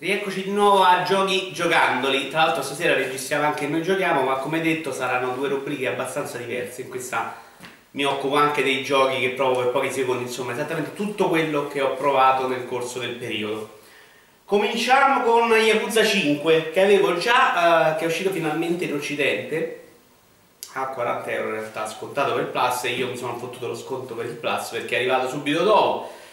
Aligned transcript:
Rieccoci 0.00 0.44
di 0.44 0.52
nuovo 0.52 0.84
a 0.84 1.02
Giochi 1.02 1.50
Giocandoli, 1.52 2.28
tra 2.28 2.44
l'altro 2.44 2.62
stasera 2.62 2.94
registriamo 2.94 3.46
anche 3.46 3.66
Noi 3.66 3.82
Giochiamo, 3.82 4.22
ma 4.22 4.34
come 4.34 4.60
detto 4.60 4.92
saranno 4.92 5.32
due 5.32 5.48
rubriche 5.48 5.88
abbastanza 5.88 6.38
diverse, 6.38 6.82
in 6.82 6.88
questa 6.88 7.34
mi 7.90 8.04
occupo 8.04 8.36
anche 8.36 8.62
dei 8.62 8.84
giochi 8.84 9.18
che 9.18 9.30
provo 9.30 9.58
per 9.58 9.72
pochi 9.72 9.90
secondi, 9.90 10.22
insomma 10.22 10.52
esattamente 10.52 10.94
tutto 10.94 11.28
quello 11.28 11.66
che 11.66 11.80
ho 11.80 11.94
provato 11.96 12.46
nel 12.46 12.68
corso 12.68 13.00
del 13.00 13.16
periodo. 13.16 13.80
Cominciamo 14.44 15.22
con 15.22 15.50
Yakuza 15.50 16.04
5, 16.04 16.70
che 16.70 16.80
avevo 16.80 17.18
già, 17.18 17.94
uh, 17.94 17.98
che 17.98 18.04
è 18.04 18.06
uscito 18.06 18.30
finalmente 18.30 18.84
in 18.84 18.94
Occidente, 18.94 19.86
a 20.74 20.86
40 20.86 21.28
euro 21.32 21.48
in 21.48 21.54
realtà, 21.54 21.88
scontato 21.88 22.34
per 22.34 22.42
il 22.42 22.50
Plus, 22.50 22.84
e 22.84 22.90
io 22.90 23.08
mi 23.08 23.16
sono 23.16 23.36
fottuto 23.36 23.66
lo 23.66 23.74
sconto 23.74 24.14
per 24.14 24.26
il 24.26 24.36
Plus 24.36 24.68
perché 24.68 24.94
è 24.94 24.98
arrivato 24.98 25.28
subito 25.28 25.64
dopo 25.64 26.26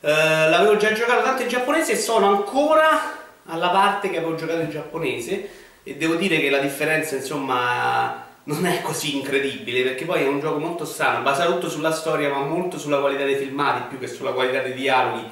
eh, 0.00 0.08
l'avevo 0.10 0.76
già 0.76 0.92
giocato 0.92 1.22
tanto 1.22 1.42
in 1.42 1.48
giapponese 1.48 1.92
e 1.92 1.96
sono 1.96 2.28
ancora 2.28 3.24
alla 3.46 3.68
parte 3.68 4.10
che 4.10 4.18
avevo 4.18 4.34
giocato 4.34 4.60
in 4.60 4.70
giapponese 4.70 5.50
e 5.82 5.96
devo 5.96 6.14
dire 6.14 6.40
che 6.40 6.50
la 6.50 6.58
differenza 6.58 7.16
insomma 7.16 8.24
non 8.44 8.66
è 8.66 8.80
così 8.82 9.16
incredibile 9.16 9.82
perché 9.82 10.04
poi 10.04 10.22
è 10.22 10.26
un 10.28 10.40
gioco 10.40 10.58
molto 10.58 10.84
strano, 10.84 11.22
basato 11.22 11.52
tutto 11.54 11.68
sulla 11.68 11.92
storia 11.92 12.28
ma 12.28 12.40
molto 12.40 12.78
sulla 12.78 12.98
qualità 12.98 13.24
dei 13.24 13.36
filmati 13.36 13.86
più 13.88 13.98
che 13.98 14.06
sulla 14.06 14.32
qualità 14.32 14.60
dei 14.60 14.74
dialoghi 14.74 15.24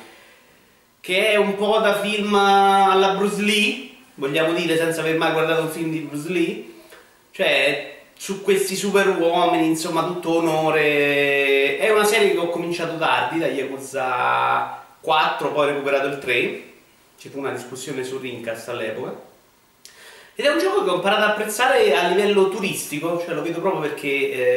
che 1.01 1.29
è 1.29 1.37
un 1.37 1.57
po' 1.57 1.79
da 1.79 2.01
film 2.01 2.35
alla 2.35 3.15
Bruce 3.15 3.43
Lee 3.43 3.93
vogliamo 4.15 4.53
dire 4.53 4.77
senza 4.77 5.01
aver 5.01 5.17
mai 5.17 5.33
guardato 5.33 5.63
un 5.63 5.71
film 5.71 5.91
di 5.91 6.01
Bruce 6.01 6.29
Lee. 6.31 6.73
Cioè 7.31 7.94
su 8.17 8.43
questi 8.43 8.77
super 8.77 9.09
uomini, 9.19 9.67
insomma 9.67 10.05
tutto 10.05 10.37
onore. 10.37 11.79
È 11.79 11.91
una 11.91 12.05
serie 12.05 12.33
che 12.33 12.39
ho 12.39 12.49
cominciato 12.49 12.97
tardi, 12.97 13.39
da 13.39 13.47
Yakuza 13.47 14.83
4, 15.01 15.53
poi 15.53 15.67
ho 15.67 15.71
recuperato 15.71 16.07
il 16.07 16.19
3, 16.19 16.63
ci 17.19 17.29
fu 17.29 17.39
una 17.39 17.53
discussione 17.53 18.05
su 18.05 18.19
Rincast 18.19 18.69
all'epoca. 18.69 19.33
Ed 20.37 20.47
è 20.47 20.49
un 20.49 20.59
gioco 20.59 20.83
che 20.83 20.91
ho 20.91 20.97
imparato 20.97 21.23
ad 21.23 21.31
apprezzare 21.31 21.95
a 21.95 22.09
livello 22.09 22.49
turistico, 22.49 23.21
cioè 23.25 23.35
lo 23.35 23.43
vedo 23.43 23.61
proprio 23.61 23.83
perché 23.83 24.09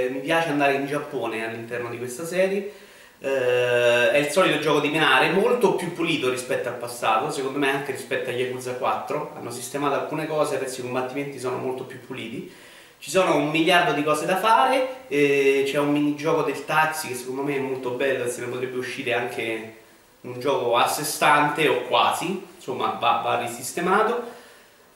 eh, 0.06 0.10
mi 0.10 0.20
piace 0.22 0.50
andare 0.50 0.74
in 0.74 0.88
Giappone 0.88 1.46
all'interno 1.48 1.90
di 1.90 2.00
questa 2.00 2.26
serie. 2.26 2.72
Eh, 3.20 4.12
è 4.12 4.18
il 4.18 4.30
solito 4.30 4.58
gioco 4.60 4.80
di 4.80 4.90
menare, 4.90 5.30
molto 5.30 5.76
più 5.76 5.94
pulito 5.94 6.32
rispetto 6.32 6.70
al 6.70 6.78
passato, 6.78 7.30
secondo 7.32 7.60
me 7.60 7.72
anche 7.72 7.92
rispetto 7.92 8.30
a 8.32 8.34
Yakuza 8.34 8.74
4. 8.74 9.34
Hanno 9.38 9.52
sistemato 9.52 9.94
alcune 9.94 10.26
cose, 10.26 10.56
adesso 10.56 10.80
i 10.80 10.84
combattimenti 10.84 11.40
sono 11.40 11.58
molto 11.58 11.84
più 11.84 12.00
puliti. 12.00 12.52
Ci 13.00 13.12
sono 13.12 13.36
un 13.36 13.50
miliardo 13.50 13.94
di 13.94 14.04
cose 14.04 14.26
da 14.26 14.38
fare, 14.38 15.06
eh, 15.08 15.64
c'è 15.68 15.78
un 15.78 15.92
minigioco 15.92 16.42
del 16.42 16.66
taxi 16.66 17.10
che 17.10 17.16
secondo 17.16 17.44
me 17.44 17.56
è 17.56 17.60
molto 17.60 17.92
bello 17.92 18.28
se 18.28 18.42
ne 18.42 18.48
potrebbe 18.48 18.78
uscire 18.78 19.14
anche 19.14 19.76
un 20.22 20.40
gioco 20.40 20.76
a 20.76 20.88
sé 20.88 21.04
stante 21.04 21.68
o 21.68 21.84
quasi, 21.84 22.44
insomma 22.56 22.98
va, 23.00 23.22
va 23.24 23.40
risistemato. 23.40 24.36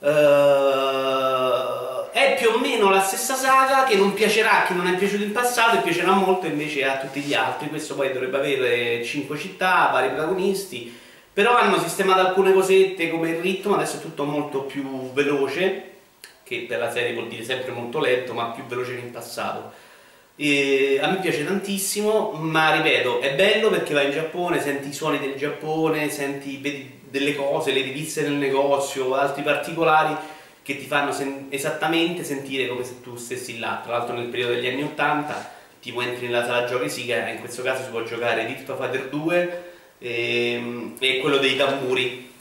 Uh, 0.00 2.10
è 2.10 2.34
più 2.36 2.50
o 2.50 2.58
meno 2.58 2.90
la 2.90 3.00
stessa 3.00 3.36
saga 3.36 3.84
che 3.84 3.94
non 3.94 4.14
piacerà 4.14 4.62
a 4.62 4.66
chi 4.66 4.74
non 4.74 4.88
è 4.88 4.96
piaciuto 4.96 5.22
in 5.22 5.30
passato 5.30 5.76
e 5.76 5.80
piacerà 5.80 6.10
molto 6.10 6.46
invece 6.46 6.84
a 6.84 6.98
tutti 6.98 7.20
gli 7.20 7.34
altri. 7.34 7.68
Questo 7.68 7.94
poi 7.94 8.12
dovrebbe 8.12 8.36
avere 8.36 9.04
5 9.04 9.38
città, 9.38 9.90
vari 9.92 10.08
protagonisti, 10.08 10.92
però 11.32 11.56
hanno 11.56 11.78
sistemato 11.78 12.18
alcune 12.18 12.52
cosette 12.52 13.10
come 13.10 13.30
il 13.30 13.40
ritmo, 13.40 13.76
adesso 13.76 13.98
è 13.98 14.00
tutto 14.00 14.24
molto 14.24 14.62
più 14.62 15.12
veloce 15.12 15.90
che 16.52 16.66
per 16.66 16.78
la 16.78 16.90
serie 16.90 17.14
vuol 17.14 17.28
dire 17.28 17.44
sempre 17.44 17.72
molto 17.72 17.98
lento 17.98 18.34
ma 18.34 18.50
più 18.50 18.64
veloce 18.64 18.94
che 18.94 19.00
in 19.00 19.10
passato. 19.10 19.72
E 20.36 20.98
a 21.00 21.08
me 21.08 21.20
piace 21.20 21.44
tantissimo, 21.44 22.32
ma 22.32 22.74
ripeto, 22.74 23.20
è 23.20 23.34
bello 23.34 23.70
perché 23.70 23.94
vai 23.94 24.06
in 24.06 24.12
Giappone, 24.12 24.60
senti 24.60 24.88
i 24.88 24.92
suoni 24.92 25.18
del 25.18 25.34
Giappone, 25.34 26.10
senti, 26.10 26.58
vedi 26.58 27.00
delle 27.08 27.34
cose, 27.34 27.72
le 27.72 27.82
riviste 27.82 28.22
nel 28.22 28.32
negozio, 28.32 29.14
altri 29.14 29.42
particolari 29.42 30.16
che 30.62 30.76
ti 30.76 30.86
fanno 30.86 31.12
sen 31.12 31.48
esattamente 31.50 32.24
sentire 32.24 32.68
come 32.68 32.84
se 32.84 33.00
tu 33.02 33.16
stessi 33.16 33.58
là. 33.58 33.80
Tra 33.82 33.96
l'altro 33.98 34.14
nel 34.14 34.28
periodo 34.28 34.54
degli 34.54 34.66
anni 34.66 34.82
80 34.82 35.60
tipo 35.80 36.00
entri 36.00 36.26
nella 36.26 36.44
sala 36.44 36.64
giochi 36.64 36.88
Siga, 36.88 37.28
in 37.28 37.40
questo 37.40 37.62
caso 37.62 37.82
si 37.82 37.90
può 37.90 38.04
giocare 38.04 38.46
Virtua 38.46 38.76
Fighter 38.76 39.08
2 39.08 39.62
e, 39.98 40.92
e 40.98 41.18
quello 41.18 41.38
dei 41.38 41.56
tamburi, 41.56 42.32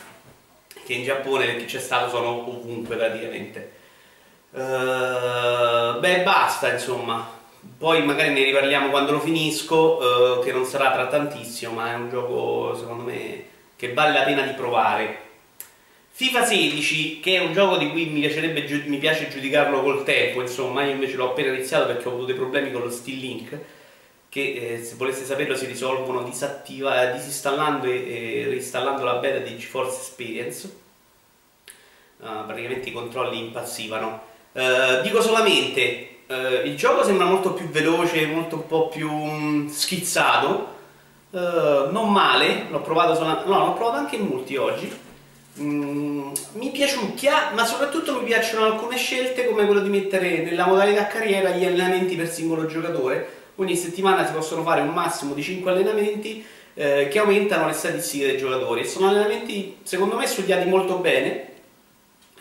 che 0.85 0.93
in 0.93 1.03
Giappone, 1.03 1.57
chi 1.57 1.66
c'è 1.66 1.79
stato, 1.79 2.09
sono 2.09 2.47
ovunque 2.47 2.95
praticamente. 2.95 3.79
Uh, 4.51 6.00
beh, 6.00 6.23
basta 6.23 6.72
insomma. 6.73 7.39
Poi 7.78 8.03
magari 8.03 8.34
ne 8.34 8.44
riparliamo 8.44 8.89
quando 8.89 9.13
lo 9.13 9.19
finisco, 9.19 9.97
uh, 9.97 10.44
che 10.44 10.51
non 10.51 10.66
sarà 10.66 10.91
tra 10.91 11.07
tantissimo, 11.07 11.73
ma 11.73 11.91
è 11.91 11.95
un 11.95 12.09
gioco 12.09 12.75
secondo 12.75 13.03
me 13.03 13.45
che 13.75 13.94
vale 13.94 14.13
la 14.13 14.23
pena 14.23 14.44
di 14.44 14.53
provare. 14.53 15.29
FIFA 16.11 16.45
16, 16.45 17.19
che 17.19 17.38
è 17.38 17.40
un 17.40 17.53
gioco 17.53 17.78
di 17.78 17.90
cui 17.90 18.06
mi, 18.06 18.19
piacerebbe, 18.19 18.84
mi 18.85 18.97
piace 18.97 19.29
giudicarlo 19.29 19.81
col 19.81 20.03
tempo, 20.03 20.41
insomma, 20.41 20.84
io 20.84 20.91
invece 20.91 21.16
l'ho 21.16 21.29
appena 21.29 21.51
iniziato 21.53 21.88
perché 21.88 22.07
ho 22.07 22.11
avuto 22.11 22.25
dei 22.25 22.35
problemi 22.35 22.72
con 22.72 22.81
lo 22.81 22.91
Steam 22.91 23.17
Link, 23.19 23.57
che 24.29 24.73
eh, 24.73 24.84
se 24.84 24.95
voleste 24.95 25.25
saperlo 25.25 25.56
si 25.56 25.66
risolvono 25.66 26.22
disinstallando 26.23 27.88
e, 27.88 28.41
e 28.41 28.45
reinstallando 28.45 29.03
la 29.03 29.16
beta 29.16 29.40
di 29.40 29.57
GeForce 29.57 29.97
Experience. 29.97 30.75
Uh, 32.17 32.45
praticamente 32.45 32.90
i 32.90 32.94
controlli 32.94 33.40
impazzivano. 33.40 34.29
Uh, 34.53 35.01
dico 35.01 35.22
solamente, 35.22 36.23
uh, 36.28 36.66
il 36.66 36.75
gioco 36.75 37.03
sembra 37.03 37.25
molto 37.25 37.53
più 37.53 37.69
veloce, 37.69 38.25
molto 38.25 38.56
un 38.56 38.67
po' 38.67 38.89
più 38.89 39.09
um, 39.09 39.69
schizzato, 39.69 40.67
uh, 41.29 41.39
non 41.91 42.12
male, 42.12 42.66
l'ho 42.69 42.81
provato, 42.81 43.16
solo... 43.16 43.44
no, 43.45 43.66
l'ho 43.66 43.73
provato 43.73 43.97
anche 43.97 44.17
in 44.17 44.25
multi 44.25 44.57
oggi, 44.57 44.91
mm, 45.61 46.31
mi 46.53 46.69
piaciucchia, 46.69 47.51
ma 47.53 47.63
soprattutto 47.63 48.19
mi 48.19 48.25
piacciono 48.25 48.66
alcune 48.66 48.97
scelte 48.97 49.45
come 49.45 49.66
quello 49.66 49.81
di 49.81 49.90
mettere 49.90 50.40
nella 50.40 50.67
modalità 50.67 51.07
carriera 51.07 51.51
gli 51.51 51.66
allenamenti 51.66 52.16
per 52.16 52.29
singolo 52.29 52.66
giocatore, 52.66 53.40
ogni 53.56 53.78
settimana 53.78 54.25
si 54.25 54.34
possono 54.34 54.63
fare 54.63 54.81
un 54.81 54.90
massimo 54.90 55.34
di 55.34 55.41
5 55.41 55.72
allenamenti 55.72 56.44
eh, 56.73 57.07
che 57.09 57.19
aumentano 57.19 57.67
le 57.67 57.73
statistiche 57.73 58.25
dei 58.25 58.38
giocatori, 58.38 58.85
sono 58.85 59.07
allenamenti 59.07 59.78
secondo 59.84 60.17
me 60.17 60.28
studiati 60.28 60.67
molto 60.67 60.97
bene, 60.97 61.50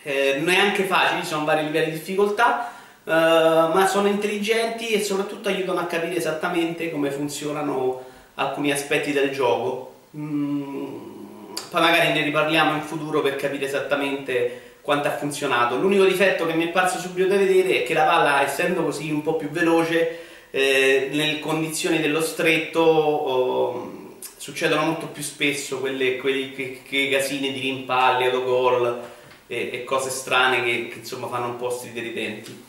eh, 0.02 0.36
non 0.38 0.48
è 0.48 0.58
anche 0.58 0.84
facile, 0.84 1.20
ci 1.20 1.26
sono 1.26 1.44
vari 1.44 1.64
livelli 1.64 1.92
di 1.92 1.98
difficoltà, 1.98 2.72
eh, 3.04 3.10
ma 3.12 3.86
sono 3.86 4.08
intelligenti 4.08 4.88
e 4.88 5.02
soprattutto 5.02 5.48
aiutano 5.48 5.80
a 5.80 5.86
capire 5.86 6.16
esattamente 6.16 6.90
come 6.90 7.10
funzionano 7.10 8.04
alcuni 8.34 8.72
aspetti 8.72 9.12
del 9.12 9.30
gioco. 9.30 9.94
Mm, 10.16 11.54
poi 11.70 11.80
magari 11.80 12.12
ne 12.12 12.22
riparliamo 12.22 12.74
in 12.74 12.82
futuro 12.82 13.20
per 13.20 13.36
capire 13.36 13.66
esattamente 13.66 14.68
quanto 14.80 15.08
ha 15.08 15.16
funzionato. 15.16 15.76
L'unico 15.76 16.04
difetto 16.04 16.46
che 16.46 16.54
mi 16.54 16.66
è 16.66 16.68
parso 16.68 16.98
subito 16.98 17.28
da 17.28 17.36
vedere 17.36 17.82
è 17.82 17.82
che 17.84 17.94
la 17.94 18.04
palla, 18.04 18.42
essendo 18.42 18.82
così 18.82 19.10
un 19.10 19.22
po' 19.22 19.36
più 19.36 19.50
veloce, 19.50 20.18
eh, 20.50 21.10
nelle 21.12 21.38
condizioni 21.38 22.00
dello 22.00 22.20
stretto 22.20 22.80
oh, 22.80 23.92
succedono 24.36 24.82
molto 24.84 25.06
più 25.08 25.22
spesso 25.22 25.78
quelle, 25.78 26.16
quei, 26.16 26.52
quei, 26.54 26.82
quei 26.88 27.08
casini 27.10 27.52
di 27.52 27.60
rimpalli, 27.60 28.24
autogol 28.24 29.18
e, 29.50 29.70
e 29.72 29.84
cose 29.84 30.10
strane 30.10 30.62
che, 30.62 30.88
che, 30.88 30.98
insomma 31.00 31.26
fanno 31.26 31.46
un 31.46 31.56
po' 31.56 31.70
stridenti. 31.70 32.68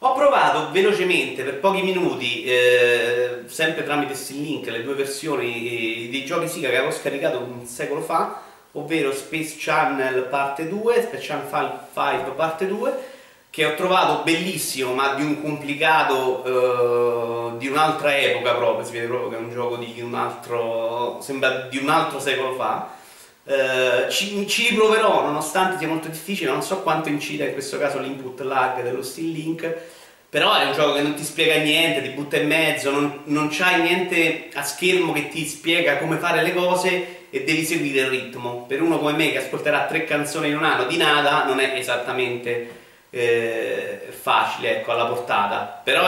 Ho 0.00 0.14
provato 0.14 0.70
velocemente 0.70 1.42
per 1.42 1.58
pochi 1.58 1.82
minuti, 1.82 2.44
eh, 2.44 3.40
sempre 3.46 3.84
tramite 3.84 4.14
Steam 4.14 4.42
Link, 4.42 4.68
le 4.68 4.84
due 4.84 4.94
versioni 4.94 6.04
eh, 6.04 6.08
dei 6.10 6.24
giochi 6.24 6.46
Sega 6.46 6.68
che 6.68 6.76
avevo 6.76 6.92
scaricato 6.92 7.38
un 7.38 7.66
secolo 7.66 8.02
fa, 8.02 8.42
ovvero 8.72 9.10
Space 9.12 9.56
Channel 9.58 10.24
parte 10.24 10.68
2, 10.68 11.02
Space 11.02 11.26
Channel 11.26 11.48
5 11.92 12.32
parte 12.34 12.66
2, 12.68 12.98
che 13.50 13.64
ho 13.64 13.74
trovato 13.74 14.22
bellissimo 14.22 14.92
ma 14.92 15.14
di 15.14 15.22
un 15.22 15.40
complicato 15.40 16.44
eh, 17.54 17.56
di 17.56 17.66
un'altra 17.66 18.16
epoca 18.16 18.54
proprio, 18.54 18.84
si 18.84 18.92
vede 18.92 19.06
proprio 19.06 19.30
che 19.30 19.36
è 19.36 19.40
un 19.40 19.50
gioco 19.50 19.76
di 19.76 20.00
un 20.00 20.14
altro, 20.14 21.18
sembra 21.22 21.62
di 21.62 21.78
un 21.78 21.88
altro 21.88 22.20
secolo 22.20 22.54
fa 22.54 22.96
Uh, 23.48 24.10
ci, 24.10 24.46
ci, 24.46 24.68
riproverò 24.68 25.22
nonostante 25.22 25.78
sia 25.78 25.88
molto 25.88 26.08
difficile, 26.08 26.50
non 26.50 26.62
so 26.62 26.82
quanto 26.82 27.08
incida 27.08 27.44
in 27.44 27.54
questo 27.54 27.78
caso 27.78 27.98
l'input 27.98 28.38
lag 28.42 28.82
dello 28.82 29.02
Steam 29.02 29.32
Link, 29.32 29.74
però 30.28 30.54
è 30.54 30.66
un 30.66 30.74
gioco 30.74 30.92
che 30.92 31.00
non 31.00 31.14
ti 31.14 31.24
spiega 31.24 31.56
niente, 31.56 32.02
ti 32.02 32.10
butta 32.10 32.36
in 32.36 32.46
mezzo, 32.46 32.90
non, 32.90 33.20
non 33.24 33.48
c'hai 33.50 33.80
niente 33.80 34.50
a 34.52 34.62
schermo 34.62 35.14
che 35.14 35.30
ti 35.30 35.46
spiega 35.46 35.96
come 35.96 36.18
fare 36.18 36.42
le 36.42 36.52
cose 36.52 37.16
e 37.30 37.44
devi 37.44 37.64
seguire 37.64 38.00
il 38.00 38.08
ritmo. 38.08 38.66
Per 38.68 38.82
uno 38.82 38.98
come 38.98 39.12
me 39.12 39.30
che 39.30 39.38
ascolterà 39.38 39.86
tre 39.86 40.04
canzoni 40.04 40.48
in 40.48 40.56
un 40.56 40.64
anno 40.64 40.84
di 40.84 40.98
nada 40.98 41.44
non 41.44 41.60
è 41.60 41.72
esattamente 41.74 42.76
eh, 43.08 44.08
facile 44.10 44.80
ecco, 44.80 44.92
alla 44.92 45.06
portata, 45.06 45.80
però 45.82 46.02
è 46.02 46.06